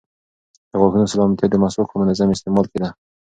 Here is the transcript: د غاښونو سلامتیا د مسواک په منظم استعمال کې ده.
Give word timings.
د 0.69 0.71
غاښونو 0.79 1.11
سلامتیا 1.13 1.47
د 1.49 1.55
مسواک 1.63 1.87
په 1.91 1.97
منظم 2.01 2.27
استعمال 2.31 2.65
کې 2.71 2.79
ده. 2.83 2.89